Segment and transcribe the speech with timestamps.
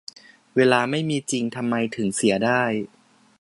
[0.55, 2.61] เวลาไม่มีจริง ทำไมถึงเสียได้